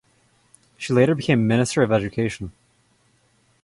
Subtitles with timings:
[0.77, 2.53] She later became Minister of Education.